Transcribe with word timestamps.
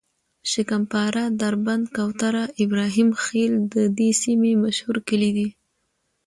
شکم 0.51 0.83
پاره، 0.91 1.23
دربند، 1.41 1.85
کوتره، 1.95 2.43
ابراهیم 2.63 3.09
خیل 3.23 3.53
د 3.73 3.75
دې 3.97 4.09
سیمې 4.21 4.51
مشهور 4.63 4.95
کلي 5.09 5.31
دي. 5.37 5.47